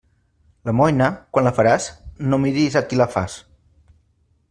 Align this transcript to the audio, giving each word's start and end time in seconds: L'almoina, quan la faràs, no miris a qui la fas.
L'almoina, 0.69 1.09
quan 1.37 1.47
la 1.47 1.53
faràs, 1.59 1.91
no 2.33 2.43
miris 2.47 2.79
a 2.83 2.87
qui 2.87 3.01
la 3.03 3.11
fas. 3.19 3.37